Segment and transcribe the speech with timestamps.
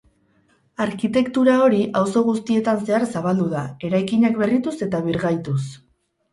[0.85, 5.63] Arkitektura hori auzo guztietan zehar zabaldu da eraikinak berrituz eta birgaituz.